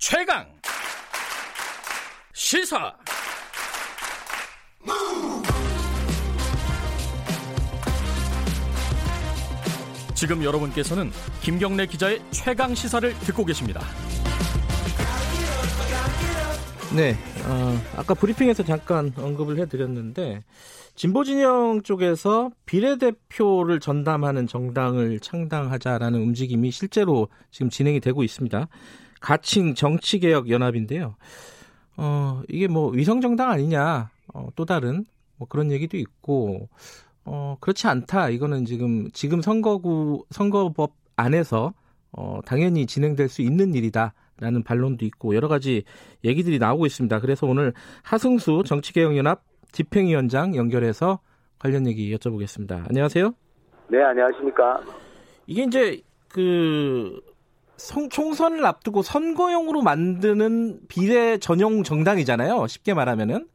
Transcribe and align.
최강 0.00 0.46
시사 2.32 2.90
지금 10.14 10.42
여러분께서는 10.42 11.10
김경래 11.42 11.84
기자의 11.84 12.22
최강 12.30 12.74
시사를 12.74 13.12
듣고 13.18 13.44
계십니다. 13.44 13.82
네, 16.96 17.14
어, 17.44 17.78
아까 17.94 18.14
브리핑에서 18.14 18.62
잠깐 18.64 19.12
언급을 19.14 19.58
해드렸는데 19.58 20.42
진보 20.94 21.24
진영 21.24 21.82
쪽에서 21.82 22.50
비례대표를 22.64 23.80
전담하는 23.80 24.46
정당을 24.46 25.20
창당하자라는 25.20 26.22
움직임이 26.22 26.70
실제로 26.70 27.28
지금 27.50 27.68
진행이 27.68 28.00
되고 28.00 28.22
있습니다. 28.22 28.66
가칭 29.20 29.74
정치개혁 29.74 30.48
연합인데요. 30.48 31.16
어, 31.96 32.42
이게 32.48 32.66
뭐 32.66 32.90
위성정당 32.90 33.50
아니냐, 33.50 34.10
어, 34.32 34.48
또 34.56 34.64
다른 34.64 35.04
뭐 35.36 35.46
그런 35.48 35.70
얘기도 35.70 35.96
있고, 35.96 36.68
어, 37.24 37.56
그렇지 37.60 37.86
않다. 37.86 38.30
이거는 38.30 38.64
지금, 38.64 39.10
지금 39.12 39.42
선거구, 39.42 40.24
선거법 40.30 40.94
안에서, 41.16 41.74
어, 42.12 42.40
당연히 42.44 42.86
진행될 42.86 43.28
수 43.28 43.42
있는 43.42 43.74
일이다. 43.74 44.14
라는 44.38 44.62
반론도 44.62 45.04
있고, 45.04 45.34
여러 45.34 45.48
가지 45.48 45.84
얘기들이 46.24 46.58
나오고 46.58 46.86
있습니다. 46.86 47.20
그래서 47.20 47.46
오늘 47.46 47.74
하승수 48.02 48.62
정치개혁연합 48.64 49.42
집행위원장 49.70 50.56
연결해서 50.56 51.20
관련 51.58 51.86
얘기 51.86 52.14
여쭤보겠습니다. 52.16 52.88
안녕하세요. 52.88 53.34
네, 53.88 54.02
안녕하십니까. 54.02 54.80
이게 55.46 55.64
이제 55.64 56.00
그 56.28 57.20
성, 57.80 58.08
총선을 58.10 58.64
앞두고 58.64 59.02
선거용으로 59.02 59.80
만드는 59.80 60.80
비례 60.88 61.38
전용 61.38 61.82
정당이잖아요. 61.82 62.66
쉽게 62.66 62.92
말하면은. 62.92 63.46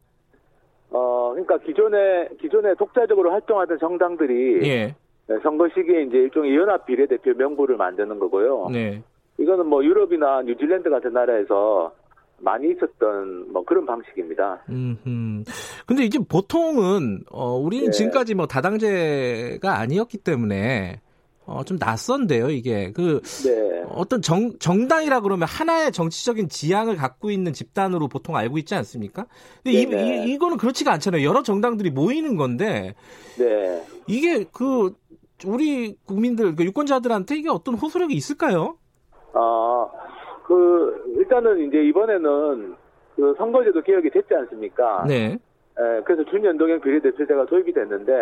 어, 0.89 1.31
그러니까 1.31 1.59
기존에 1.59 2.29
기존에 2.41 2.73
독자적으로 2.75 3.31
활동하던 3.31 3.77
정당들이 3.79 4.67
예. 4.67 4.95
네, 5.27 5.35
선거 5.43 5.67
시기에 5.69 6.03
이제 6.03 6.17
일종의 6.17 6.55
연합 6.55 6.85
비례대표 6.85 7.33
명부를 7.33 7.77
만드는 7.77 8.19
거고요. 8.19 8.69
네. 8.71 9.01
이거는 9.37 9.67
뭐 9.67 9.83
유럽이나 9.83 10.41
뉴질랜드 10.43 10.89
같은 10.89 11.13
나라에서 11.13 11.93
많이 12.39 12.71
있었던 12.71 13.51
뭐 13.51 13.63
그런 13.63 13.85
방식입니다. 13.85 14.63
음. 14.69 15.43
근데 15.85 16.03
이제 16.03 16.19
보통은 16.19 17.23
어 17.31 17.55
우리는 17.57 17.85
네. 17.85 17.91
지금까지 17.91 18.35
뭐 18.35 18.47
다당제가 18.47 19.79
아니었기 19.79 20.17
때문에 20.19 20.99
어 21.47 21.63
좀 21.63 21.77
낯선데요, 21.79 22.49
이게. 22.49 22.91
그 22.91 23.21
네. 23.45 23.83
어떤 23.89 24.21
정, 24.21 24.57
정당이라 24.59 25.21
그러면 25.21 25.47
하나의 25.47 25.91
정치적인 25.91 26.49
지향을 26.49 26.95
갖고 26.95 27.29
있는 27.31 27.53
집단으로 27.53 28.07
보통 28.07 28.35
알고 28.35 28.57
있지 28.57 28.75
않습니까? 28.75 29.25
근데 29.63 29.77
이, 29.77 29.85
네네. 29.85 30.25
이, 30.25 30.31
이 30.33 30.37
거는 30.37 30.57
그렇지가 30.57 30.91
않잖아요. 30.93 31.25
여러 31.27 31.43
정당들이 31.43 31.91
모이는 31.91 32.35
건데 32.35 32.95
네. 33.37 33.83
이게 34.07 34.45
그 34.51 34.93
우리 35.45 35.95
국민들, 36.05 36.55
그 36.55 36.63
유권자들한테 36.63 37.35
이게 37.37 37.49
어떤 37.49 37.75
호소력이 37.75 38.13
있을까요? 38.15 38.77
어, 39.33 39.91
그 40.45 41.13
일단은 41.17 41.67
이제 41.67 41.83
이번에는 41.83 42.75
그 43.15 43.33
선거제도 43.37 43.81
개혁이 43.81 44.09
됐지 44.11 44.33
않습니까? 44.33 45.03
네. 45.07 45.37
에, 45.77 46.01
그래서 46.05 46.23
준연동형 46.29 46.81
비례대표제가 46.81 47.45
도입이 47.47 47.73
됐는데 47.73 48.13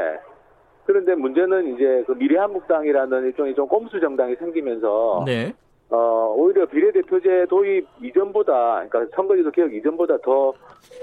그런데 0.85 1.15
문제는 1.15 1.75
이제 1.75 2.03
그 2.05 2.13
미래한국당이라는 2.13 3.25
일종의 3.25 3.55
좀 3.55 3.67
꼼수 3.67 3.99
정당이 3.99 4.35
생기면서 4.35 5.23
네. 5.25 5.53
어, 5.89 6.33
오히려 6.35 6.65
비례대표제 6.65 7.45
도입 7.49 7.87
이전보다, 8.01 8.85
그러니까 8.89 9.15
선거제도 9.15 9.51
개혁 9.51 9.73
이전보다 9.73 10.17
더, 10.23 10.53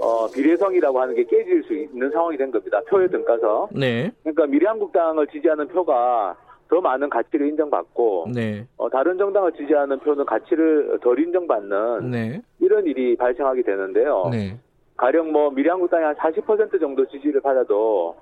어, 0.00 0.26
비례성이라고 0.34 1.00
하는 1.00 1.14
게 1.14 1.22
깨질 1.24 1.62
수 1.62 1.74
있는 1.74 2.10
상황이 2.10 2.36
된 2.36 2.50
겁니다. 2.50 2.80
표에 2.88 3.06
등가서. 3.06 3.68
네. 3.72 4.10
그러니까 4.22 4.46
미래한국당을 4.46 5.28
지지하는 5.28 5.68
표가 5.68 6.36
더 6.68 6.80
많은 6.80 7.08
가치를 7.08 7.48
인정받고, 7.48 8.26
네. 8.34 8.66
어, 8.78 8.88
다른 8.90 9.16
정당을 9.16 9.52
지지하는 9.52 10.00
표는 10.00 10.24
가치를 10.24 10.98
덜 11.00 11.20
인정받는 11.20 12.10
네. 12.10 12.42
이런 12.58 12.84
일이 12.86 13.14
발생하게 13.16 13.62
되는데요. 13.62 14.28
네. 14.32 14.58
가령 14.96 15.30
뭐 15.30 15.50
미래한국당이 15.50 16.04
한 16.04 16.14
40% 16.16 16.80
정도 16.80 17.06
지지를 17.06 17.40
받아도 17.40 18.16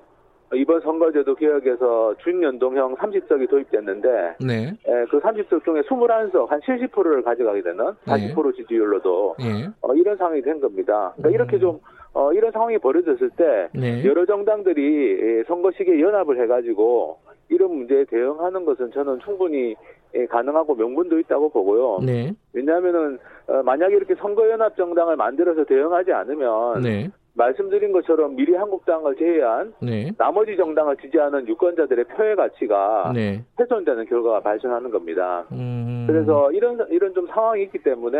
이번 0.55 0.81
선거제도 0.81 1.35
개혁에서 1.35 2.15
준연동형 2.23 2.97
30석이 2.97 3.51
도입됐는데 3.51 4.37
네. 4.41 4.73
에, 4.87 5.05
그 5.11 5.21
30석 5.21 5.65
중에 5.65 5.83
21석, 5.83 6.49
한 6.49 6.61
70%를 6.61 7.23
가져가게 7.23 7.63
되는 7.63 7.85
40% 8.07 8.57
지지율로도 8.57 9.37
예. 9.41 9.69
어, 9.83 9.95
이런 9.95 10.17
상황이 10.17 10.41
된 10.41 10.61
겁니다. 10.61 11.13
그러니까 11.17 11.29
음. 11.29 11.35
이렇게 11.35 11.59
좀 11.59 11.79
어, 12.15 12.33
이런 12.33 12.51
상황이 12.51 12.79
벌어졌을 12.79 13.31
때 13.31 13.69
네. 13.75 14.05
여러 14.05 14.25
정당들이 14.25 15.19
예, 15.21 15.45
선거 15.47 15.71
시기에 15.73 16.01
연합을 16.01 16.41
해가지고 16.43 17.19
이런 17.51 17.75
문제에 17.77 18.05
대응하는 18.05 18.65
것은 18.65 18.91
저는 18.93 19.21
충분히 19.21 19.75
예, 20.15 20.27
가능하고 20.27 20.75
명분도 20.75 21.19
있다고 21.19 21.51
보고요. 21.51 21.99
네. 22.05 22.33
왜냐하면은 22.55 23.19
어, 23.47 23.63
만약에 23.63 23.95
이렇게 23.95 24.15
선거연합 24.15 24.77
정당을 24.77 25.17
만들어서 25.17 25.65
대응하지 25.65 26.13
않으면 26.13 26.83
네. 26.83 27.11
말씀드린 27.39 27.93
것처럼 27.93 28.35
미래 28.35 28.59
한국당을 28.59 29.17
제외한 29.17 29.73
네. 29.81 30.13
나머지 30.19 30.57
정당을 30.57 30.97
지지하는 30.97 31.47
유권자들의 31.47 32.05
표의 32.07 32.37
가치가 32.37 33.13
네. 33.15 33.45
훼손되는 33.59 34.07
결과가 34.07 34.41
발생하는 34.41 34.91
겁니다. 34.91 35.45
음. 35.53 36.05
그래서 36.07 36.51
이런 36.53 36.85
이런 36.91 37.15
좀 37.15 37.27
상황이 37.29 37.63
있기 37.63 37.79
때문에 37.79 38.19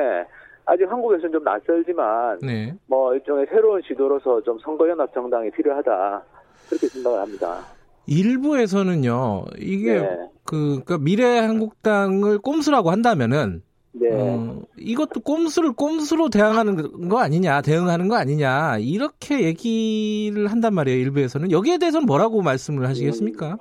아직 0.65 0.91
한국에서는 0.91 1.33
좀 1.33 1.45
낯설지만 1.45 2.39
네. 2.43 2.75
뭐 2.87 3.15
일종의 3.15 3.47
새로운 3.51 3.83
시도로서 3.83 4.43
좀 4.43 4.59
선거연합 4.61 5.13
정당이 5.13 5.51
필요하다 5.51 6.23
그렇게 6.69 6.87
생각을 6.87 7.21
합니다. 7.21 7.59
일부에서는요. 8.07 9.45
이게 9.59 10.01
네. 10.01 10.09
그 10.45 10.81
그러니까 10.85 10.99
미래 10.99 11.41
한국당을 11.41 12.39
꼼수라고 12.39 12.91
한다면은 12.91 13.63
네. 13.93 14.09
어, 14.13 14.61
이것도 14.77 15.21
꼼수를 15.21 15.73
꼼수로 15.73 16.29
대항하는 16.29 17.09
거 17.09 17.19
아니냐, 17.19 17.63
대응하는 17.63 18.09
거 18.09 18.17
아니냐 18.17 18.79
이렇게 18.79 19.45
얘기를 19.45 20.47
한단 20.47 20.75
말이에요. 20.75 20.99
일부에서는 21.01 21.51
여기에 21.51 21.79
대해서는 21.79 22.07
뭐라고 22.07 22.43
말씀을 22.43 22.87
하시겠습니까? 22.87 23.59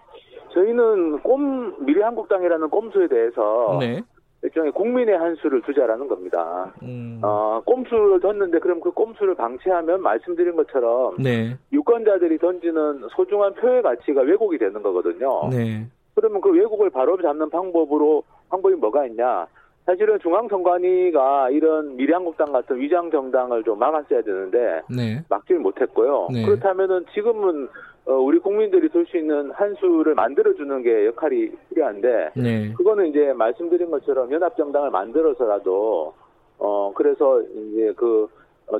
저희는 0.53 1.19
꼼 1.19 1.85
미래한국당이라는 1.85 2.69
꼼수에 2.69 3.07
대해서 3.07 3.77
네. 3.79 4.01
일종의 4.43 4.71
국민의 4.71 5.17
한 5.17 5.35
수를 5.35 5.61
두자라는 5.63 6.07
겁니다. 6.07 6.73
음. 6.83 7.19
어, 7.23 7.61
꼼수를 7.65 8.19
뒀는데 8.19 8.59
그럼 8.59 8.79
그 8.81 8.91
꼼수를 8.91 9.35
방치하면 9.35 10.01
말씀드린 10.01 10.55
것처럼 10.55 11.15
네. 11.17 11.57
유권자들이 11.73 12.37
던지는 12.37 13.07
소중한 13.15 13.53
표의 13.55 13.81
가치가 13.81 14.21
왜곡이 14.21 14.57
되는 14.57 14.81
거거든요. 14.81 15.49
네. 15.49 15.87
그러면 16.15 16.41
그 16.41 16.49
왜곡을 16.49 16.89
바로 16.91 17.19
잡는 17.21 17.49
방법으로 17.49 18.23
방법이 18.49 18.75
뭐가 18.75 19.05
있냐? 19.07 19.47
사실은 19.87 20.19
중앙선관위가 20.19 21.49
이런 21.51 21.95
미래한국당 21.95 22.51
같은 22.51 22.77
위장 22.77 23.09
정당을 23.09 23.63
좀 23.63 23.79
막았어야 23.79 24.21
되는데 24.21 24.81
네. 24.93 25.23
막지를 25.29 25.61
못했고요. 25.61 26.27
네. 26.33 26.45
그렇다면은 26.45 27.05
지금은 27.13 27.69
어, 28.05 28.13
우리 28.13 28.37
국민들이 28.39 28.89
들수 28.89 29.17
있는 29.17 29.49
한 29.51 29.73
수를 29.75 30.13
만들어주는 30.13 30.83
게 30.83 31.05
역할이 31.05 31.51
필요한데 31.69 32.31
네. 32.35 32.73
그거는 32.73 33.07
이제 33.07 33.31
말씀드린 33.31 33.89
것처럼 33.89 34.29
연합정당을 34.29 34.91
만들어서라도 34.91 36.13
어 36.59 36.91
그래서 36.93 37.41
이제 37.41 37.93
그 37.95 38.23
어, 38.23 38.29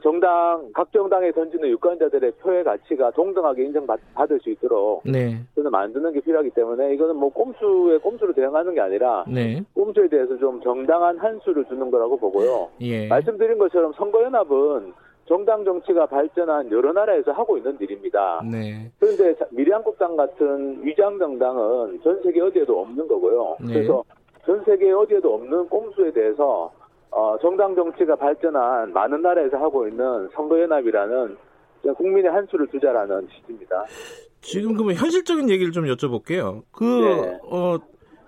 정당 0.03 0.69
각 0.73 0.91
정당에 0.91 1.31
던지는 1.31 1.69
유권자들의 1.69 2.31
표의 2.41 2.63
가치가 2.63 3.09
동등하게 3.11 3.63
인정받을 3.65 4.39
수 4.41 4.49
있도록 4.49 5.01
네. 5.05 5.37
저는 5.55 5.71
만드는 5.71 6.11
게 6.13 6.19
필요하기 6.19 6.49
때문에 6.51 6.93
이거는 6.93 7.15
뭐 7.15 7.29
꼼수에 7.29 7.97
꼼수로 7.99 8.33
대응하는 8.33 8.73
게 8.73 8.81
아니라 8.81 9.23
네. 9.27 9.63
꼼수에 9.73 10.09
대해서 10.09 10.37
좀 10.37 10.61
정당한 10.61 11.17
한 11.17 11.39
수를 11.39 11.63
주는 11.65 11.89
거라고 11.89 12.17
보고요. 12.17 12.67
예. 12.81 13.07
말씀드린 13.07 13.57
것처럼 13.57 13.93
선거연합은 13.93 14.93
정당 15.25 15.63
정치가 15.63 16.05
발전한 16.05 16.69
여러 16.71 16.91
나라에서 16.93 17.31
하고 17.31 17.57
있는 17.57 17.77
일입니다. 17.79 18.41
네. 18.49 18.91
그런데 18.99 19.35
자- 19.35 19.45
미래한국당 19.51 20.15
같은 20.17 20.79
위장 20.85 21.17
정당은 21.17 22.01
전 22.03 22.21
세계 22.23 22.41
어디에도 22.41 22.79
없는 22.81 23.07
거고요. 23.07 23.55
네. 23.61 23.73
그래서 23.73 24.03
전 24.45 24.63
세계 24.65 24.91
어디에도 24.91 25.33
없는 25.33 25.67
꼼수에 25.69 26.11
대해서 26.11 26.71
어, 27.17 27.35
정당 27.41 27.73
정치가 27.73 28.15
발전한 28.15 28.93
많은 28.93 29.23
나라에서 29.23 29.57
하고 29.57 29.87
있는 29.87 30.29
선거연합이라는 30.35 31.35
국민의 31.97 32.29
한 32.31 32.45
수를 32.45 32.67
두자라는 32.67 33.27
취지입니다. 33.29 33.85
지금 34.41 34.75
그러면 34.75 34.93
현실적인 34.93 35.49
얘기를 35.49 35.71
좀 35.71 35.85
여쭤볼게요. 35.85 36.61
그, 36.71 36.83
네. 36.83 37.39
어, 37.49 37.77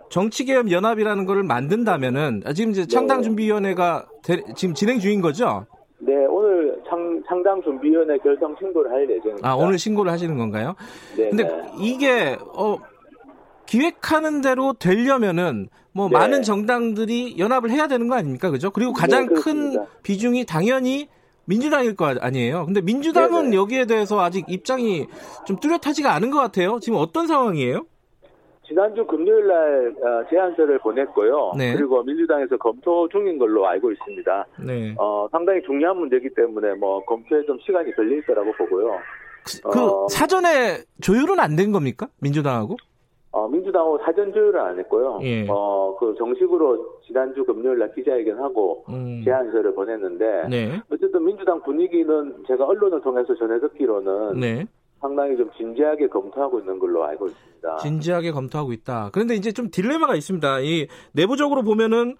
정치개혁 0.09 0.71
연합이라는 0.71 1.25
거를 1.27 1.43
만든다면은, 1.43 2.41
아, 2.45 2.53
지금 2.53 2.71
이제 2.71 2.81
네. 2.81 2.87
창당 2.87 3.21
준비위원회가 3.21 4.07
대- 4.23 4.41
지금 4.55 4.73
진행 4.73 4.97
중인 4.97 5.21
거죠? 5.21 5.67
네, 5.99 6.25
오늘 6.25 6.81
창, 6.89 7.21
창당 7.27 7.61
준비위원회 7.61 8.17
결성 8.17 8.55
신고를 8.57 8.89
할 8.89 9.03
예정입니다. 9.07 9.47
아, 9.47 9.53
오늘 9.55 9.77
신고를 9.77 10.11
하시는 10.11 10.35
건가요? 10.35 10.73
네, 11.15 11.29
근데 11.29 11.43
네. 11.43 11.71
이게, 11.79 12.37
어, 12.57 12.75
기획하는 13.69 14.41
대로 14.41 14.73
되려면은 14.73 15.69
뭐 15.91 16.09
네. 16.09 16.13
많은 16.17 16.41
정당들이 16.41 17.37
연합을 17.37 17.69
해야 17.69 17.85
되는 17.87 18.07
거 18.07 18.15
아닙니까? 18.15 18.49
그죠? 18.49 18.71
그리고 18.71 18.93
가장 18.93 19.27
네, 19.27 19.35
큰. 19.35 19.85
비중이 20.01 20.45
당연히 20.47 21.07
민주당일 21.45 21.95
거 21.95 22.05
아니에요. 22.19 22.65
근데 22.65 22.81
민주당은 22.81 23.43
네네. 23.51 23.55
여기에 23.57 23.85
대해서 23.85 24.19
아직 24.21 24.45
입장이 24.49 25.05
좀 25.45 25.57
뚜렷하지가 25.57 26.11
않은 26.15 26.31
것 26.31 26.39
같아요. 26.39 26.79
지금 26.79 26.97
어떤 26.97 27.27
상황이에요? 27.27 27.85
지난주 28.67 29.05
금요일 29.05 29.47
날 29.47 29.95
어, 30.01 30.27
제안서를 30.31 30.79
보냈고요. 30.79 31.53
네. 31.55 31.75
그리고 31.75 32.01
민주당에서 32.03 32.57
검토 32.57 33.07
중인 33.09 33.37
걸로 33.37 33.67
알고 33.67 33.91
있습니다. 33.91 34.45
네. 34.65 34.95
어, 34.97 35.27
상당히 35.31 35.61
중요한 35.63 35.95
문제이기 35.97 36.29
때문에 36.35 36.73
뭐 36.73 37.05
검토에 37.05 37.45
좀 37.45 37.59
시간이 37.63 37.95
걸릴 37.95 38.25
거라고 38.25 38.51
보고요. 38.53 38.97
그, 39.45 39.69
그 39.69 39.79
어. 39.85 40.07
사전에 40.09 40.79
조율은 41.01 41.39
안 41.39 41.55
된 41.55 41.71
겁니까? 41.71 42.07
민주당하고? 42.19 42.77
어, 43.69 43.71
민주당하고 43.71 43.99
사전 44.03 44.33
조율은 44.33 44.59
안 44.59 44.79
했고요. 44.79 45.19
예. 45.23 45.45
어, 45.49 45.95
그 45.99 46.15
정식으로 46.17 46.99
지난주 47.05 47.43
금요일 47.45 47.79
날 47.79 47.93
기자회견하고 47.93 48.85
음. 48.89 49.21
제안서를 49.23 49.73
보냈는데 49.75 50.47
네. 50.49 50.81
어쨌든 50.91 51.23
민주당 51.23 51.61
분위기는 51.63 52.35
제가 52.47 52.65
언론을 52.65 53.01
통해서 53.01 53.33
전해 53.35 53.59
듣기로는 53.59 54.39
네. 54.39 54.65
상당히 54.99 55.37
좀 55.37 55.49
진지하게 55.57 56.07
검토하고 56.07 56.59
있는 56.59 56.77
걸로 56.79 57.03
알고 57.05 57.27
있습니다. 57.27 57.77
진지하게 57.77 58.31
검토하고 58.31 58.73
있다. 58.73 59.09
그런데 59.13 59.35
이제 59.35 59.51
좀 59.51 59.69
딜레마가 59.71 60.15
있습니다. 60.15 60.59
이 60.61 60.87
내부적으로 61.13 61.63
보면은 61.63 62.15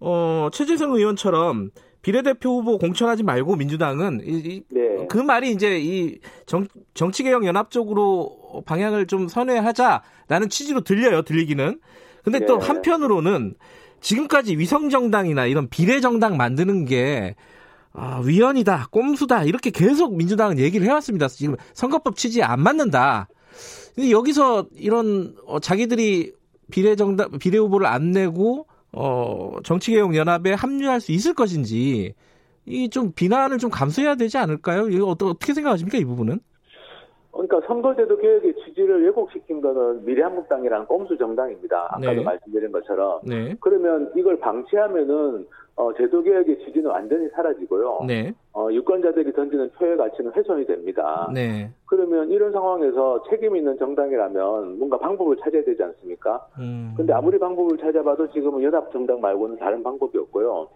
어, 0.00 0.48
최재성 0.52 0.92
의원처럼 0.94 1.70
비례대표 2.00 2.50
후보 2.58 2.78
공천하지 2.78 3.22
말고 3.22 3.54
민주당은 3.56 4.20
이, 4.24 4.30
이- 4.30 4.64
네. 4.70 5.06
그 5.08 5.18
말이 5.18 5.50
이제 5.50 5.78
이 5.78 6.18
정, 6.46 6.66
정치개혁 6.94 7.44
연합 7.44 7.70
쪽으로 7.70 8.41
방향을 8.60 9.06
좀 9.06 9.28
선회하자라는 9.28 10.48
취지로 10.50 10.82
들려요. 10.82 11.22
들리기는. 11.22 11.80
근데 12.22 12.46
또 12.46 12.58
네. 12.58 12.66
한편으로는 12.66 13.54
지금까지 14.00 14.56
위성 14.58 14.90
정당이나 14.90 15.46
이런 15.46 15.68
비례 15.68 16.00
정당 16.00 16.36
만드는 16.36 16.84
게 16.84 17.34
아, 17.92 18.20
위헌이다, 18.24 18.88
꼼수다 18.90 19.44
이렇게 19.44 19.70
계속 19.70 20.16
민주당은 20.16 20.58
얘기를 20.58 20.86
해왔습니다. 20.86 21.28
지금 21.28 21.56
선거법 21.74 22.16
취지에 22.16 22.42
안 22.42 22.60
맞는다. 22.60 23.28
근데 23.94 24.10
여기서 24.10 24.66
이런 24.76 25.34
어, 25.46 25.58
자기들이 25.60 26.32
비례 26.70 26.96
정당 26.96 27.30
비례 27.38 27.58
후보를 27.58 27.86
안 27.86 28.12
내고 28.12 28.66
어, 28.92 29.56
정치개혁 29.64 30.14
연합에 30.16 30.52
합류할 30.54 31.00
수 31.00 31.12
있을 31.12 31.34
것인지 31.34 32.14
이 32.66 32.88
좀 32.88 33.12
비난을 33.12 33.58
좀 33.58 33.70
감수해야 33.70 34.14
되지 34.14 34.38
않을까요? 34.38 34.88
이거 34.88 35.06
어떻게 35.06 35.52
생각하십니까 35.52 35.98
이 35.98 36.04
부분은? 36.04 36.40
그러니까 37.32 37.60
선거 37.66 37.94
제도 37.94 38.16
개혁의 38.18 38.54
취지를 38.56 39.04
왜곡시킨 39.04 39.60
거는 39.62 40.04
미래한국당이라는 40.04 40.86
꼼수 40.86 41.16
정당입니다. 41.16 41.86
아까도 41.90 42.12
네. 42.12 42.22
말씀드린 42.22 42.70
것처럼. 42.70 43.20
네, 43.24 43.56
그러면 43.60 44.12
이걸 44.14 44.38
방치하면은 44.38 45.46
어, 45.74 45.94
제도 45.94 46.22
개혁의 46.22 46.58
취지는 46.58 46.90
완전히 46.90 47.28
사라지고요. 47.30 48.04
네, 48.06 48.34
어, 48.52 48.68
유권자들이 48.70 49.32
던지는 49.32 49.70
표의 49.70 49.96
가치는 49.96 50.32
훼손이 50.36 50.66
됩니다. 50.66 51.30
네. 51.32 51.70
그러면 51.86 52.30
이런 52.30 52.52
상황에서 52.52 53.22
책임 53.30 53.56
있는 53.56 53.78
정당이라면 53.78 54.78
뭔가 54.78 54.98
방법을 54.98 55.38
찾아야 55.38 55.64
되지 55.64 55.82
않습니까? 55.82 56.46
음, 56.58 56.92
근데 56.96 57.14
아무리 57.14 57.38
방법을 57.38 57.78
찾아봐도 57.78 58.30
지금은 58.32 58.62
연합정당 58.62 59.22
말고는 59.22 59.56
다른 59.56 59.82
방법이 59.82 60.18
없고요. 60.18 60.68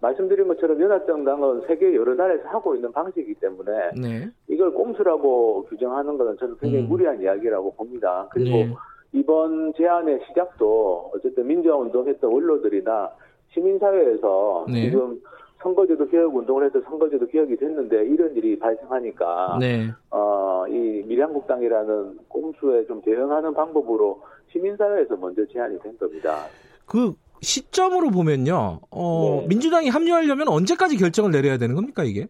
말씀드린 0.00 0.46
것처럼 0.46 0.80
연합정당은 0.80 1.62
세계 1.66 1.94
여러 1.94 2.14
나라에서 2.14 2.48
하고 2.48 2.74
있는 2.74 2.92
방식이기 2.92 3.34
때문에 3.34 3.90
네, 4.00 4.30
이걸 4.46 4.72
꼼수라고 4.72 5.64
규정하는 5.64 6.16
것은 6.16 6.36
저는 6.38 6.56
굉장히 6.60 6.84
음. 6.84 6.88
무리한 6.88 7.20
이야기라고 7.20 7.74
봅니다. 7.74 8.28
그리고 8.30 8.56
네. 8.56 8.74
이번 9.12 9.72
제안의 9.74 10.20
시작도 10.28 11.12
어쨌든 11.14 11.46
민주화운동했던 11.46 12.32
원로들이나 12.32 13.10
시민사회에서 13.52 14.66
네. 14.68 14.82
지금 14.82 15.20
선거제도 15.62 16.06
개혁 16.08 16.36
운동을 16.36 16.66
해서 16.66 16.80
선거제도 16.82 17.26
개혁이 17.26 17.56
됐는데 17.56 18.06
이런 18.06 18.36
일이 18.36 18.56
발생하니까 18.58 19.58
네, 19.60 19.88
어, 20.10 20.64
이 20.68 21.02
미래한국당이라는 21.06 22.18
꼼수에 22.28 22.86
좀 22.86 23.02
대응하는 23.02 23.52
방법으로 23.54 24.22
시민사회에서 24.52 25.16
먼저 25.16 25.44
제안이 25.46 25.80
된 25.80 25.98
겁니다. 25.98 26.44
그 26.86 27.12
시점으로 27.40 28.10
보면요, 28.10 28.80
어, 28.90 29.38
네. 29.42 29.48
민주당이 29.48 29.88
합류하려면 29.88 30.48
언제까지 30.48 30.96
결정을 30.96 31.30
내려야 31.30 31.58
되는 31.58 31.74
겁니까 31.74 32.04
이게? 32.04 32.26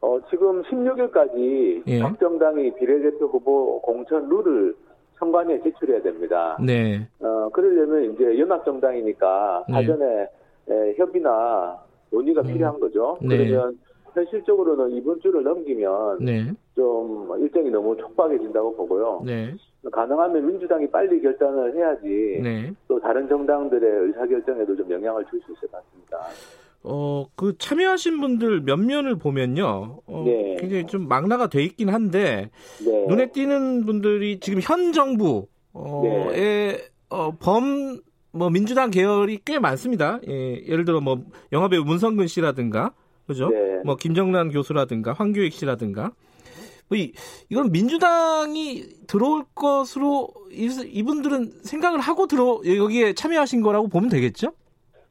어, 0.00 0.18
지금 0.30 0.62
16일까지 0.62 1.82
예. 1.86 1.98
각 2.00 2.18
정당이 2.18 2.74
비례대표 2.74 3.26
후보 3.26 3.80
공천 3.80 4.28
룰을 4.28 4.74
선관위에 5.18 5.62
제출해야 5.62 6.02
됩니다. 6.02 6.58
네, 6.60 7.08
어, 7.20 7.48
그러려면 7.52 8.12
이제 8.12 8.38
연합정당이니까 8.38 9.64
네. 9.68 9.74
사전에 9.74 10.28
에, 10.68 10.94
협의나 10.96 11.78
논의가 12.10 12.42
음. 12.42 12.46
필요한 12.46 12.80
거죠. 12.80 13.18
네. 13.22 13.36
그러면 13.36 13.78
현실적으로는 14.14 14.96
이번 14.96 15.20
주를 15.20 15.42
넘기면 15.42 16.18
네, 16.20 16.52
좀 16.74 17.28
일정이 17.40 17.70
너무 17.70 17.96
촉박해진다고 17.96 18.76
보고요. 18.76 19.22
네, 19.24 19.54
가능하면 19.90 20.46
민주당이 20.46 20.88
빨리 20.90 21.20
결단을 21.20 21.74
해야지 21.74 22.40
네. 22.42 22.72
또 22.88 23.00
다른 23.00 23.28
정당들의 23.28 24.06
의사결정에도 24.08 24.76
좀 24.76 24.90
영향을 24.90 25.24
줄 25.30 25.40
수 25.44 25.52
있을 25.52 25.68
것 25.68 25.82
같습니다. 25.84 26.18
어, 26.86 27.26
그 27.34 27.56
참여하신 27.58 28.20
분들 28.20 28.60
몇 28.60 28.76
면을 28.76 29.16
보면요, 29.16 30.00
어, 30.06 30.22
네. 30.26 30.56
굉장히 30.60 30.86
좀 30.86 31.08
망라가 31.08 31.48
돼 31.48 31.62
있긴 31.64 31.88
한데 31.88 32.50
네. 32.84 33.06
눈에 33.08 33.32
띄는 33.32 33.86
분들이 33.86 34.38
지금 34.38 34.60
현 34.62 34.92
정부의 34.92 35.46
네. 36.32 36.78
어, 37.08 37.32
범, 37.38 38.00
뭐, 38.32 38.50
민주당 38.50 38.90
계열이 38.90 39.40
꽤 39.44 39.58
많습니다. 39.58 40.20
예, 40.28 40.62
예를 40.66 40.84
들어, 40.84 41.00
뭐, 41.00 41.22
영화배우 41.52 41.84
문성근 41.84 42.26
씨라든가, 42.26 42.92
그죠? 43.26 43.48
네. 43.48 43.80
뭐, 43.84 43.96
김정란 43.96 44.50
교수라든가, 44.50 45.12
황교익 45.12 45.52
씨라든가. 45.52 46.12
뭐, 46.88 46.98
이, 46.98 47.12
이건 47.50 47.72
민주당이 47.72 48.82
들어올 49.06 49.44
것으로, 49.54 50.28
이, 50.50 50.68
이분들은 50.86 51.62
생각을 51.62 52.00
하고 52.00 52.26
들어, 52.26 52.60
여기에 52.64 53.14
참여하신 53.14 53.62
거라고 53.62 53.88
보면 53.88 54.10
되겠죠? 54.10 54.52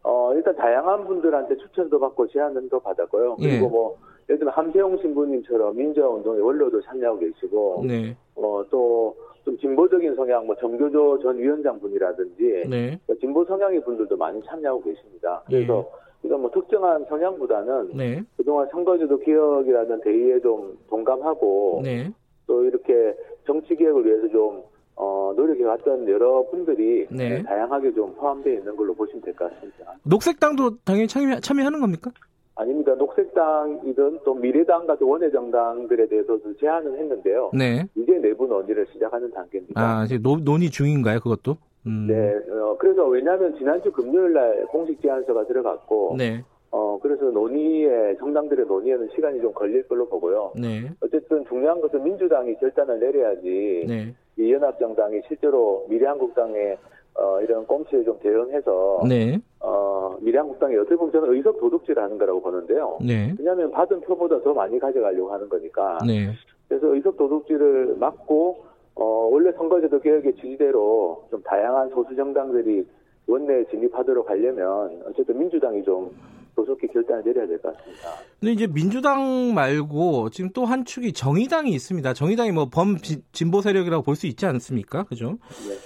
어, 0.04 0.33
일단 0.33 0.56
다양한 0.56 1.06
분들한테 1.06 1.56
추천도 1.57 2.00
받고 2.00 2.27
제안도 2.27 2.80
받았고요. 2.80 3.38
그리고 3.38 3.65
예. 3.65 3.69
뭐 3.69 3.98
예를 4.27 4.39
들면 4.39 4.54
함세용 4.54 4.98
신부님처럼 5.01 5.77
민주화운동의 5.77 6.42
원로도 6.42 6.81
참여하고 6.81 7.19
계시고 7.19 7.83
네, 7.88 8.15
어, 8.36 8.63
또 8.69 9.15
좀 9.44 9.57
진보적인 9.57 10.15
성향, 10.15 10.45
뭐 10.45 10.56
정교조 10.56 11.19
전 11.19 11.38
위원장 11.38 11.80
분이라든지 11.80 12.63
네, 12.69 12.98
진보 13.19 13.44
성향의 13.45 13.83
분들도 13.83 14.15
많이 14.15 14.42
참여하고 14.44 14.81
계십니다. 14.83 15.44
그래서 15.45 15.89
이건 16.23 16.41
뭐 16.41 16.51
특정한 16.51 17.05
성향보다는 17.09 17.89
네, 17.95 18.24
그동안 18.38 18.67
선거제도 18.71 19.17
개혁이라는 19.19 20.01
대의에 20.01 20.39
좀 20.39 20.77
동감하고 20.89 21.81
네. 21.83 22.12
또 22.48 22.63
이렇게 22.63 23.15
정치 23.45 23.75
개혁을 23.75 24.05
위해서 24.05 24.27
좀 24.29 24.63
어, 24.95 25.33
노력해왔던 25.36 26.07
여러 26.07 26.45
분들이 26.50 27.07
네. 27.09 27.41
다양하게 27.43 27.93
좀 27.93 28.13
포함되어 28.15 28.53
있는 28.53 28.75
걸로 28.75 28.93
보시면 28.93 29.21
될 29.24 29.33
것 29.36 29.51
같습니다. 29.53 29.93
녹색당도 30.03 30.77
당연히 30.86 31.07
참여, 31.07 31.39
참여하는 31.39 31.79
겁니까? 31.81 32.12
아닙니다. 32.55 32.93
녹색당이든 32.93 34.19
또 34.24 34.36
미래당 34.36 34.86
같은 34.86 35.07
원외정당들에 35.07 36.07
대해서도 36.07 36.55
제안을 36.57 37.00
했는데요. 37.00 37.50
네. 37.57 37.88
이제 37.95 38.13
내부 38.19 38.45
논의를 38.45 38.86
시작하는 38.93 39.31
단계입니다. 39.31 39.81
아, 39.81 40.03
이제 40.05 40.19
논, 40.19 40.43
논의 40.43 40.69
중인가요, 40.69 41.19
그것도? 41.19 41.57
음. 41.85 42.07
네, 42.07 42.39
어, 42.51 42.77
그래서 42.77 43.05
왜냐하면 43.05 43.55
지난주 43.57 43.91
금요일 43.91 44.33
날 44.33 44.65
공식 44.67 45.01
제안서가 45.01 45.45
들어갔고, 45.47 46.15
네, 46.17 46.43
어, 46.71 46.97
그래서 47.01 47.25
논의에, 47.25 48.15
정당들의 48.17 48.65
논의에는 48.65 49.09
시간이 49.15 49.41
좀 49.41 49.53
걸릴 49.53 49.87
걸로 49.87 50.07
보고요. 50.07 50.53
네, 50.55 50.89
어쨌든 51.01 51.45
중요한 51.45 51.81
것은 51.81 52.03
민주당이 52.03 52.55
결단을 52.55 52.99
내려야지, 52.99 53.85
네, 53.87 54.15
이 54.37 54.53
연합정당이 54.53 55.21
실제로 55.27 55.85
미래한국당의 55.89 56.77
어, 57.15 57.39
이런 57.41 57.67
꼼수에 57.67 58.03
좀 58.03 58.17
대응해서, 58.19 59.03
네, 59.07 59.37
어, 59.59 60.17
미래한국당이 60.21 60.75
어떻게 60.77 60.95
보면 60.95 61.11
저는 61.11 61.33
의석 61.33 61.59
도둑질을 61.59 62.01
하는 62.01 62.17
거라고 62.17 62.41
보는데요. 62.41 62.97
네, 63.05 63.35
왜냐하면 63.37 63.69
받은 63.71 64.01
표보다 64.01 64.41
더 64.41 64.53
많이 64.53 64.79
가져가려고 64.79 65.31
하는 65.31 65.47
거니까. 65.47 65.99
네. 66.07 66.31
그래서 66.67 66.87
의석 66.87 67.17
도둑질을 67.17 67.97
막고 67.99 68.63
어, 68.95 69.03
원래 69.31 69.51
선거제도 69.53 70.00
개혁의 70.00 70.35
취지대로 70.35 71.27
좀 71.31 71.41
다양한 71.43 71.89
소수 71.89 72.15
정당들이 72.15 72.85
원내에 73.27 73.65
진입하도록 73.71 74.29
하려면 74.29 75.01
어쨌든 75.07 75.39
민주당이 75.39 75.83
좀 75.83 76.12
조속히 76.55 76.85
결단을 76.88 77.23
내려야 77.23 77.47
될 77.47 77.59
것 77.59 77.75
같습니다. 77.75 78.09
근데 78.39 78.51
이제 78.53 78.67
민주당 78.67 79.53
말고 79.55 80.29
지금 80.29 80.51
또 80.51 80.65
한 80.65 80.85
축이 80.85 81.13
정의당이 81.13 81.71
있습니다. 81.71 82.13
정의당이 82.13 82.51
뭐 82.51 82.65
범 82.69 82.97
진보 83.31 83.62
세력이라고 83.62 84.03
볼 84.03 84.15
수 84.15 84.27
있지 84.27 84.45
않습니까? 84.45 85.03
그죠? 85.05 85.39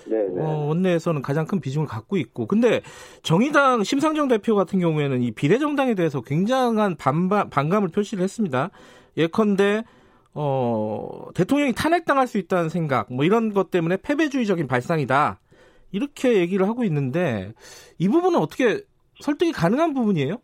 네, 0.09 0.17
네, 0.17 0.27
네. 0.27 0.41
어, 0.41 0.65
원내에서는 0.67 1.21
가장 1.21 1.45
큰 1.45 1.61
비중을 1.61 1.87
갖고 1.87 2.17
있고. 2.17 2.47
근데 2.47 2.81
정의당 3.21 3.83
심상정 3.85 4.27
대표 4.27 4.55
같은 4.55 4.79
경우에는 4.79 5.21
이 5.21 5.31
비례정당에 5.31 5.95
대해서 5.95 6.19
굉장한 6.19 6.97
반바, 6.97 7.45
반감을 7.49 7.87
표시를 7.89 8.21
했습니다. 8.23 8.69
예컨대 9.15 9.83
어, 10.39 11.29
대통령이 11.33 11.73
탄핵당할 11.73 12.27
수 12.27 12.37
있다는 12.37 12.69
생각, 12.69 13.11
뭐 13.11 13.25
이런 13.25 13.53
것 13.53 13.71
때문에 13.71 13.97
패배주의적인 13.97 14.67
발상이다. 14.67 15.39
이렇게 15.91 16.37
얘기를 16.37 16.67
하고 16.67 16.83
있는데 16.83 17.53
이 17.97 18.07
부분은 18.07 18.39
어떻게 18.39 18.83
설득이 19.21 19.51
가능한 19.51 19.95
부분이에요? 19.95 20.37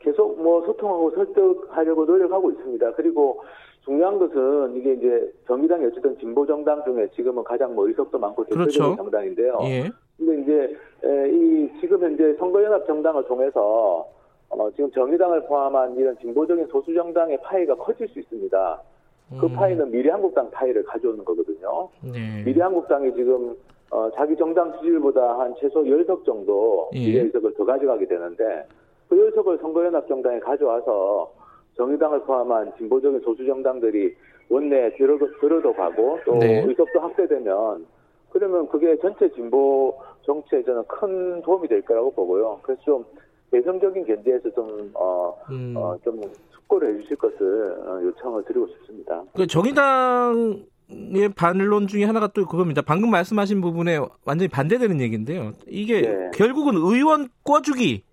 계속 0.00 0.40
뭐 0.42 0.64
소통하고 0.64 1.10
설득하려고 1.10 2.06
노력하고 2.06 2.50
있습니다. 2.50 2.92
그리고 2.94 3.42
중요한 3.84 4.18
것은 4.18 4.74
이게 4.76 4.94
이제 4.94 5.32
정의당이 5.46 5.84
어쨌든 5.84 6.16
진보 6.18 6.46
정당 6.46 6.82
중에 6.84 7.06
지금은 7.14 7.44
가장 7.44 7.74
뭐 7.74 7.86
의석도 7.88 8.18
많고 8.18 8.44
대표적인 8.44 8.72
그렇죠. 8.72 8.96
정당인데요. 8.96 9.58
예. 9.64 9.90
근데 10.16 10.42
이제 10.42 10.76
에, 11.04 11.28
이 11.30 11.70
지금 11.80 12.02
현재 12.02 12.34
선거연합 12.38 12.86
정당을 12.86 13.24
통해서 13.26 14.08
어, 14.48 14.70
지금 14.70 14.90
정의당을 14.92 15.46
포함한 15.46 15.94
이런 15.96 16.16
진보적인 16.20 16.68
소수 16.68 16.94
정당의 16.94 17.38
파이가 17.42 17.74
커질 17.74 18.08
수 18.08 18.20
있습니다. 18.20 18.82
그 19.30 19.46
음. 19.46 19.52
파이는 19.52 19.90
미래한국당 19.90 20.50
파이를 20.50 20.84
가져오는 20.84 21.24
거거든요. 21.24 21.88
네. 22.00 22.42
미래한국당이 22.44 23.12
지금 23.14 23.56
어, 23.90 24.10
자기 24.14 24.36
정당 24.36 24.72
지지율보다 24.74 25.38
한 25.38 25.54
최소 25.60 25.82
10석 25.82 26.24
정도 26.24 26.90
예. 26.94 26.98
미래 26.98 27.20
의석을 27.22 27.54
더 27.54 27.64
가져가게 27.64 28.06
되는데 28.06 28.66
그 29.08 29.16
10석을 29.16 29.60
선거연합 29.60 30.06
정당에 30.08 30.38
가져와서 30.40 31.32
정의당을 31.76 32.20
포함한 32.20 32.72
진보적인 32.78 33.20
소수 33.20 33.44
정당들이 33.44 34.14
원내에 34.48 34.94
들어, 34.96 35.18
들어도 35.40 35.72
가고 35.72 36.18
또 36.24 36.38
네. 36.38 36.62
의석도 36.64 37.00
확대되면 37.00 37.86
그러면 38.30 38.68
그게 38.68 38.96
전체 38.98 39.28
진보 39.30 39.96
정치에 40.22 40.62
저는 40.62 40.84
큰 40.86 41.42
도움이 41.42 41.68
될 41.68 41.82
거라고 41.82 42.12
보고요. 42.12 42.58
그래서 42.62 42.82
좀 42.82 43.04
대성적인 43.50 44.04
견제에서 44.04 44.50
좀, 44.50 44.90
어, 44.94 45.36
음. 45.50 45.74
어, 45.76 45.96
좀 46.02 46.20
숙고를 46.66 46.94
해주실 46.96 47.16
것을 47.16 47.72
어, 47.86 48.00
요청을 48.02 48.44
드리고 48.44 48.66
싶습니다. 48.68 49.22
그 49.34 49.46
정의당의 49.46 51.28
반론 51.34 51.86
중에 51.86 52.04
하나가 52.04 52.26
또 52.28 52.44
그겁니다. 52.46 52.82
방금 52.82 53.10
말씀하신 53.10 53.60
부분에 53.60 53.98
완전히 54.24 54.48
반대되는 54.48 55.00
얘기인데요. 55.00 55.52
이게 55.66 56.02
네. 56.02 56.30
결국은 56.34 56.74
의원 56.76 57.28
꿔주기 57.44 58.04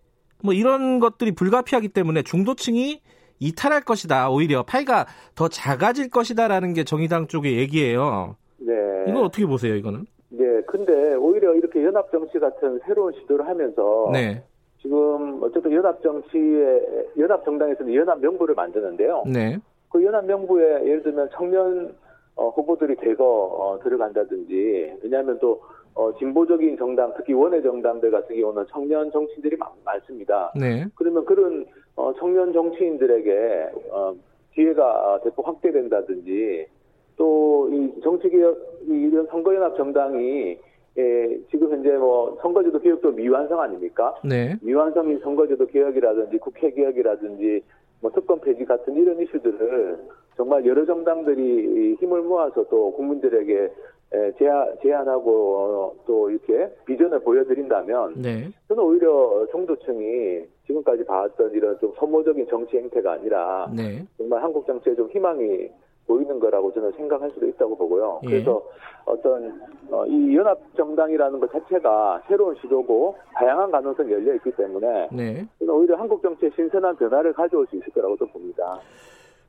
뭐 0.43 0.53
이런 0.53 0.99
것들이 0.99 1.33
불가피하기 1.33 1.89
때문에 1.89 2.23
중도층이 2.23 3.01
이탈할 3.39 3.81
것이다. 3.81 4.29
오히려 4.29 4.63
파이가 4.63 5.07
더 5.35 5.47
작아질 5.47 6.09
것이다라는 6.09 6.73
게 6.73 6.83
정의당 6.83 7.27
쪽의 7.27 7.57
얘기예요. 7.57 8.35
네. 8.57 8.73
이거 9.07 9.21
어떻게 9.21 9.45
보세요, 9.45 9.75
이거는? 9.75 10.05
네, 10.29 10.61
근데 10.67 11.13
오히려 11.15 11.53
이렇게 11.53 11.83
연합 11.83 12.09
정치 12.11 12.39
같은 12.39 12.79
새로운 12.85 13.13
시도를 13.13 13.47
하면서 13.47 14.09
네. 14.11 14.43
지금 14.83 15.41
어쨌든 15.41 15.71
연합 15.71 16.01
정치에 16.03 17.07
연합 17.17 17.43
정당에서는 17.45 17.95
연합 17.95 18.19
명부를 18.19 18.53
만드는데요. 18.53 19.23
네. 19.25 19.57
그 19.89 20.03
연합 20.03 20.25
명부에 20.25 20.85
예를 20.85 21.01
들면 21.03 21.29
청년 21.33 21.95
어, 22.35 22.49
후보들이 22.49 22.95
대거 22.97 23.23
어, 23.25 23.79
들어간다든지 23.81 24.97
왜냐하면 25.01 25.39
또 25.39 25.61
어, 25.95 26.11
진보적인 26.17 26.77
정당 26.77 27.13
특히 27.15 27.33
원외 27.33 27.61
정당들 27.61 28.11
같은 28.11 28.35
경우는 28.35 28.65
청년 28.69 29.09
정치인들이 29.11 29.55
많, 29.55 29.69
많습니다. 29.85 30.51
네. 30.59 30.85
그러면 30.95 31.23
그런 31.25 31.65
어, 31.95 32.11
청년 32.19 32.51
정치인들에게 32.51 33.69
어, 33.91 34.13
기회가 34.53 35.19
대폭 35.23 35.47
확대된다든지 35.47 36.67
또 37.15 37.69
이 37.71 38.01
정치개혁 38.01 38.57
이 38.87 38.91
이런 38.91 39.25
선거연합 39.27 39.77
정당이 39.77 40.57
예, 40.97 41.39
지금 41.49 41.71
현재 41.71 41.89
뭐 41.91 42.37
선거제도 42.41 42.79
개혁도 42.79 43.11
미완성 43.11 43.59
아닙니까? 43.59 44.15
네. 44.23 44.55
미완성인 44.61 45.19
선거제도 45.19 45.65
개혁이라든지 45.65 46.37
국회 46.37 46.71
개혁이라든지 46.71 47.63
뭐 48.01 48.11
특권 48.11 48.39
폐지 48.41 48.63
같은 48.65 48.95
이런 48.95 49.19
이슈들을 49.19 49.97
정말 50.35 50.65
여러 50.65 50.85
정당들이 50.85 51.95
힘을 51.95 52.21
모아서 52.21 52.63
또 52.69 52.91
국민들에게 52.93 53.71
에, 54.13 54.31
제안, 54.37 54.75
제안 54.83 55.07
하고 55.07 55.55
어, 55.57 55.95
또 56.05 56.29
이렇게 56.29 56.69
비전을 56.85 57.21
보여드린다면 57.21 58.21
네. 58.21 58.49
저는 58.67 58.83
오히려 58.83 59.47
정도층이 59.51 60.43
지금까지 60.67 61.03
봐왔던 61.05 61.51
이런 61.53 61.79
좀 61.79 61.91
소모적인 61.97 62.47
정치 62.49 62.77
행태가 62.77 63.13
아니라 63.13 63.71
네. 63.75 64.05
정말 64.17 64.43
한국 64.43 64.67
정치에 64.67 64.93
좀 64.95 65.09
희망이 65.09 65.69
보이는 66.13 66.39
거라고 66.39 66.71
저는 66.73 66.91
생각할 66.93 67.31
수도 67.31 67.47
있다고 67.47 67.75
보고요. 67.75 68.19
예. 68.25 68.27
그래서 68.29 68.61
어떤 69.05 69.59
어, 69.89 70.05
이 70.05 70.35
연합 70.35 70.57
정당이라는 70.77 71.39
것 71.39 71.51
자체가 71.51 72.21
새로운 72.27 72.55
시도고 72.61 73.15
다양한 73.33 73.71
가능성이 73.71 74.11
열려 74.11 74.35
있기 74.35 74.51
때문에 74.51 75.09
네. 75.11 75.47
저는 75.59 75.73
오히려 75.73 75.97
한국 75.97 76.21
정치에 76.21 76.49
신선한 76.55 76.95
변화를 76.97 77.33
가져올 77.33 77.65
수 77.67 77.75
있을 77.75 77.91
거라고 77.91 78.15
또 78.17 78.27
봅니다. 78.27 78.79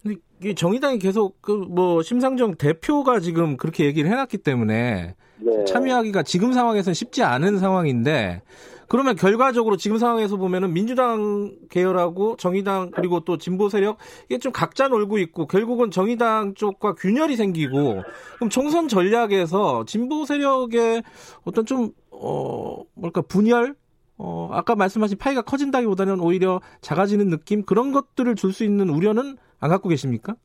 근데 0.03 0.17
이게 0.41 0.55
정의당이 0.55 0.99
계속 0.99 1.41
그 1.41 1.53
뭐 1.69 2.03
심상정 2.03 2.55
대표가 2.57 3.21
지금 3.21 3.57
그렇게 3.57 3.85
얘기를 3.85 4.11
해놨기 4.11 4.39
때문에 4.39 5.15
네. 5.41 5.65
참여하기가 5.65 6.23
지금 6.23 6.53
상황에서는 6.53 6.95
쉽지 6.95 7.23
않은 7.23 7.59
상황인데 7.59 8.43
그러면 8.89 9.17
결과적으로 9.17 9.77
지금 9.77 9.99
상황에서 9.99 10.37
보면은 10.37 10.73
민주당 10.73 11.57
계열하고 11.71 12.37
정의당 12.37 12.91
그리고 12.91 13.21
또 13.21 13.39
진보 13.39 13.69
세력 13.69 13.99
이게 14.27 14.39
좀 14.39 14.53
각자 14.53 14.89
놀고 14.89 15.19
있고 15.19 15.47
결국은 15.47 15.91
정의당 15.91 16.55
쪽과 16.55 16.95
균열이 16.95 17.37
생기고 17.37 18.03
그럼 18.37 18.51
총선 18.51 18.89
전략에서 18.89 19.85
진보 19.87 20.25
세력의 20.25 21.03
어떤 21.45 21.67
좀 21.67 21.93
어 22.15 22.85
뭘까 22.95 23.23
분열 23.23 23.75
어 24.17 24.49
아까 24.53 24.77
말씀하신 24.77 25.19
파이가 25.19 25.43
커진다기보다는 25.43 26.21
오히려 26.21 26.61
작아지는 26.81 27.29
느낌 27.29 27.65
그런 27.65 27.93
것들을 27.93 28.35
줄 28.37 28.53
수 28.53 28.65
있는 28.65 28.89
우려는 28.89 29.37
안 29.59 29.71
갖고 29.71 29.89
계십니까? 29.89 30.37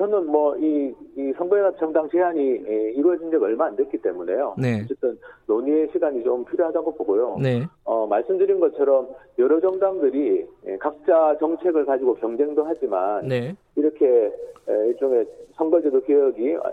어, 0.00 0.06
저는 0.06 0.26
뭐, 0.26 0.56
이, 0.56 0.94
이 1.16 1.32
선거연합 1.36 1.78
정당 1.78 2.08
제안이 2.08 2.40
예, 2.66 2.90
이루어진 2.92 3.30
지가 3.30 3.44
얼마 3.44 3.66
안 3.66 3.76
됐기 3.76 3.98
때문에요. 3.98 4.54
네. 4.58 4.82
어쨌든 4.84 5.18
논의의 5.46 5.88
시간이 5.92 6.24
좀 6.24 6.44
필요하다고 6.46 6.94
보고요. 6.94 7.36
네. 7.40 7.66
어, 7.84 8.06
말씀드린 8.06 8.58
것처럼 8.58 9.08
여러 9.38 9.60
정당들이 9.60 10.46
예, 10.66 10.76
각자 10.78 11.36
정책을 11.38 11.84
가지고 11.84 12.14
경쟁도 12.14 12.64
하지만 12.64 13.28
네. 13.28 13.54
이렇게 13.76 14.32
에, 14.68 14.86
일종의 14.88 15.26
선거제도 15.54 16.00
개혁이 16.02 16.56
아, 16.56 16.72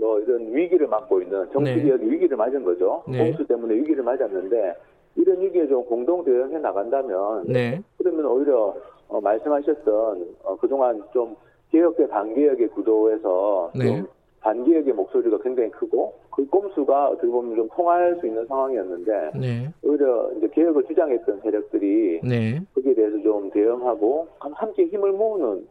뭐 0.00 0.18
이런 0.20 0.52
위기를 0.52 0.88
맞고 0.88 1.22
있는 1.22 1.48
정치 1.52 1.76
네. 1.76 1.82
개혁이 1.82 2.10
위기를 2.10 2.36
맞은 2.36 2.64
거죠. 2.64 3.04
네. 3.08 3.30
공수 3.30 3.46
때문에 3.46 3.74
위기를 3.74 4.02
맞았는데 4.02 4.74
이런 5.16 5.40
위기에 5.40 5.68
좀 5.68 5.84
공동 5.84 6.24
대응해 6.24 6.58
나간다면 6.58 7.44
네. 7.46 7.80
그러면 7.98 8.26
오히려 8.26 8.74
어, 9.06 9.20
말씀하셨던 9.20 10.26
어, 10.42 10.56
그동안 10.56 11.00
좀 11.12 11.36
개혁 11.74 11.96
대 11.96 12.06
반개혁의 12.06 12.68
구도에서 12.68 13.72
네. 13.74 13.84
좀 13.86 14.06
반개혁의 14.42 14.92
목소리가 14.94 15.38
굉장히 15.38 15.70
크고 15.70 16.14
그 16.30 16.46
꼼수가 16.46 17.08
어떻게 17.08 17.26
보면 17.26 17.56
좀 17.56 17.68
통할 17.74 18.16
수 18.20 18.26
있는 18.28 18.46
상황이었는데 18.46 19.30
네. 19.40 19.68
오히려 19.82 20.30
이제 20.36 20.46
개혁을 20.54 20.84
주장했던 20.84 21.40
세력들이 21.40 22.20
네. 22.22 22.60
거기에 22.76 22.94
대해서 22.94 23.20
좀 23.22 23.50
대응하고 23.50 24.28
함- 24.38 24.52
함께 24.52 24.84
힘을 24.86 25.10
모으는 25.12 25.66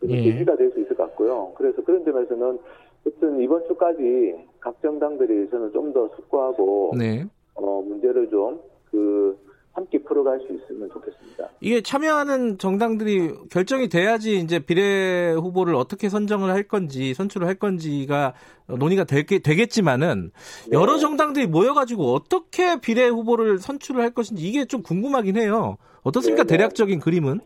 그런 0.00 0.14
예. 0.18 0.22
계기가 0.24 0.56
될 0.56 0.70
수 0.72 0.80
있을 0.80 0.94
것 0.94 1.04
같고요. 1.04 1.52
그래서 1.54 1.82
그런 1.82 2.04
점에서는 2.04 2.58
어쨌든 3.06 3.40
이번 3.40 3.64
주까지 3.66 4.34
각 4.60 4.78
정당들이 4.82 5.48
저는 5.48 5.72
좀 5.72 5.92
더 5.94 6.06
숙고하고 6.16 6.92
네. 6.98 7.24
어, 7.54 7.80
문제를 7.86 8.28
좀그 8.28 9.38
함께 9.76 9.98
풀어갈 9.98 10.40
수 10.40 10.46
있으면 10.54 10.88
좋겠습니다. 10.90 11.50
이게 11.60 11.82
참여하는 11.82 12.56
정당들이 12.56 13.48
결정이 13.50 13.88
돼야지 13.88 14.38
이제 14.38 14.58
비례 14.58 15.32
후보를 15.32 15.74
어떻게 15.74 16.08
선정을 16.08 16.50
할 16.50 16.62
건지 16.62 17.12
선출을 17.12 17.46
할 17.46 17.56
건지가 17.56 18.32
논의가 18.66 19.04
되겠, 19.04 19.42
되겠지만은 19.42 20.30
네. 20.70 20.78
여러 20.78 20.96
정당들이 20.96 21.46
모여가지고 21.46 22.14
어떻게 22.14 22.80
비례 22.80 23.06
후보를 23.06 23.58
선출을 23.58 24.02
할 24.02 24.12
것인지 24.12 24.48
이게 24.48 24.64
좀 24.64 24.82
궁금하긴 24.82 25.36
해요. 25.36 25.76
어떻습니까? 26.02 26.44
네, 26.44 26.48
네. 26.48 26.56
대략적인 26.56 26.98
그림은? 27.00 27.40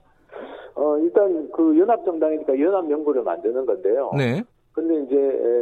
어, 0.77 0.99
일단 0.99 1.51
그 1.51 1.77
연합 1.81 2.05
정당이니까 2.05 2.61
연합 2.61 2.87
명부를 2.87 3.25
만드는 3.25 3.67
건데요. 3.67 4.13
네. 4.17 4.45
근데 4.73 5.03
이제 5.03 5.17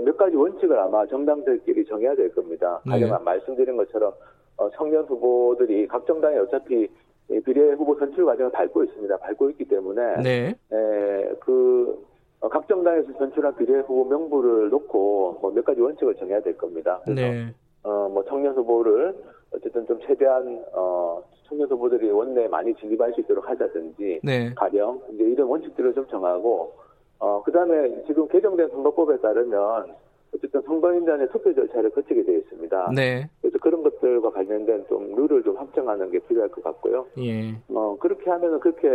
몇 0.04 0.18
가지 0.18 0.36
원칙을 0.36 0.78
아마 0.78 1.06
정당들끼리 1.06 1.86
정해야 1.86 2.14
될 2.14 2.30
겁니다. 2.34 2.78
네. 2.84 3.00
가령 3.00 3.24
말씀드린 3.24 3.78
것처럼 3.78 4.12
어, 4.58 4.68
청년 4.70 5.04
후보들이 5.04 5.86
각 5.88 6.06
정당이 6.06 6.36
어차피 6.38 6.88
이 7.30 7.40
비례 7.40 7.72
후보 7.72 7.94
선출 7.98 8.24
과정을 8.26 8.50
밟고 8.52 8.84
있습니다. 8.84 9.16
밟고 9.18 9.50
있기 9.50 9.64
때문에 9.66 10.22
네. 10.22 10.54
에, 10.72 11.34
그, 11.40 12.04
어, 12.40 12.48
각 12.48 12.66
정당에서 12.68 13.12
선출한 13.18 13.56
비례 13.56 13.78
후보 13.80 14.04
명부를 14.04 14.70
놓고 14.70 15.38
뭐 15.40 15.52
몇 15.52 15.64
가지 15.64 15.80
원칙을 15.80 16.14
정해야 16.16 16.40
될 16.40 16.56
겁니다. 16.56 17.00
그래서 17.04 17.20
네. 17.20 17.54
어, 17.84 18.08
뭐 18.12 18.24
청년 18.24 18.54
후보를 18.54 19.14
어쨌든 19.54 19.86
좀 19.86 19.98
최대한 20.06 20.64
어, 20.72 21.22
청년 21.48 21.68
후보들이 21.68 22.10
원내에 22.10 22.48
많이 22.48 22.74
진입할 22.74 23.12
수 23.12 23.20
있도록 23.20 23.48
하자든지 23.48 24.20
네. 24.22 24.52
가령 24.54 25.00
이제 25.12 25.24
이런 25.24 25.48
원칙들을 25.48 25.94
좀 25.94 26.06
정하고 26.08 26.72
어, 27.20 27.42
그다음에 27.44 28.04
지금 28.06 28.26
개정된 28.28 28.68
선거법에 28.70 29.18
따르면 29.20 29.94
어쨌든 30.34 30.62
선거인단의 30.62 31.28
투표 31.30 31.54
절차를 31.54 31.90
거치게 31.90 32.24
되어 32.24 32.38
있습니다. 32.38 32.92
네. 32.94 33.28
그래서 33.40 33.58
그런 33.58 33.82
것들과 33.82 34.30
관련된 34.30 34.84
좀 34.88 35.14
룰을 35.14 35.42
좀 35.42 35.56
합정하는 35.56 36.10
게 36.10 36.18
필요할 36.20 36.50
것 36.50 36.62
같고요. 36.62 37.06
예. 37.18 37.54
어, 37.68 37.96
그렇게 37.98 38.30
하면은 38.30 38.60
그렇게 38.60 38.88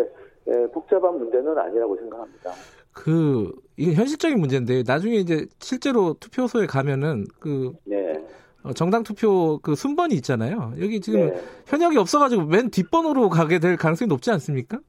예, 0.48 0.68
복잡한 0.74 1.18
문제는 1.18 1.58
아니라고 1.58 1.96
생각합니다. 1.98 2.52
그 2.92 3.52
이게 3.78 3.94
현실적인 3.94 4.40
문제인데 4.40 4.84
나중에 4.86 5.16
이제 5.16 5.48
실제로 5.60 6.14
투표소에 6.20 6.68
가면은 6.68 7.26
그 7.40 7.72
네. 7.86 8.24
어, 8.64 8.74
정당 8.74 9.04
투표 9.04 9.60
그 9.62 9.76
순번이 9.76 10.14
있잖아요. 10.16 10.74
여기 10.80 11.00
지금 11.02 11.28
네. 11.28 11.42
현역이 11.66 11.98
없어가지고 11.98 12.46
맨 12.46 12.70
뒷번호로 12.70 13.30
가게 13.30 13.60
될 13.60 13.78
가능성이 13.78 14.08
높지 14.10 14.32
않습니까? 14.32 14.80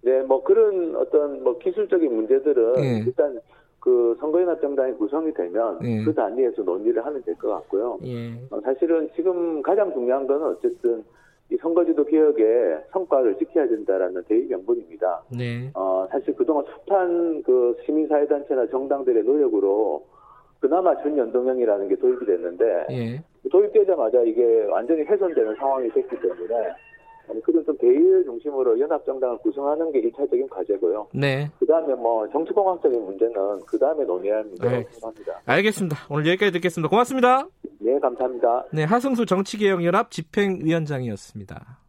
네, 0.00 0.20
뭐 0.22 0.42
그런 0.42 0.96
어떤 0.96 1.44
뭐 1.44 1.58
기술적인 1.58 2.12
문제들은 2.12 2.84
예. 2.84 3.04
일단 3.06 3.40
그 3.82 4.16
선거연합 4.20 4.60
정당이 4.60 4.92
구성이 4.94 5.34
되면 5.34 5.76
예. 5.82 6.04
그 6.04 6.14
단위에서 6.14 6.62
논의를 6.62 7.04
하면 7.04 7.20
될 7.24 7.34
것 7.34 7.48
같고요. 7.48 7.98
예. 8.04 8.30
어, 8.50 8.60
사실은 8.62 9.10
지금 9.16 9.60
가장 9.60 9.92
중요한 9.92 10.24
거는 10.28 10.46
어쨌든 10.46 11.02
이 11.50 11.56
선거제도 11.56 12.04
개혁의 12.04 12.78
성과를 12.92 13.36
지켜야 13.38 13.66
된다라는 13.66 14.22
대의 14.28 14.46
명분입니다. 14.46 15.22
네. 15.36 15.68
어, 15.74 16.06
사실 16.12 16.32
그동안 16.36 16.64
숱한 16.86 17.42
그 17.42 17.76
시민사회단체나 17.84 18.68
정당들의 18.68 19.24
노력으로 19.24 20.04
그나마 20.60 20.96
준연동형이라는 21.02 21.88
게 21.88 21.96
도입이 21.96 22.24
됐는데 22.24 22.86
예. 22.92 23.22
도입되자마자 23.50 24.22
이게 24.22 24.64
완전히 24.70 25.02
훼손되는 25.02 25.56
상황이 25.56 25.88
됐기 25.90 26.20
때문에 26.20 26.54
아니, 27.32 27.40
그런 27.42 27.64
좀 27.64 27.76
대의를 27.78 28.24
중심으로 28.24 28.78
연합정당을 28.78 29.38
구성하는 29.38 29.90
게 29.90 30.00
일차적인 30.00 30.48
과제고요. 30.50 31.08
네. 31.14 31.50
그 31.58 31.66
다음에 31.66 31.94
뭐 31.94 32.28
정치공학적인 32.28 33.02
문제는 33.04 33.60
그 33.66 33.78
다음에 33.78 34.04
네. 34.42 34.48
문제라고 34.50 34.90
생각합니다. 34.90 35.40
알겠습니다. 35.46 35.96
오늘 36.10 36.26
여기까지 36.28 36.52
듣겠습니다. 36.52 36.90
고맙습니다. 36.90 37.48
네, 37.78 37.98
감사합니다. 37.98 38.66
네, 38.72 38.84
하승수 38.84 39.24
정치개혁연합 39.24 40.10
집행위원장이었습니다. 40.10 41.81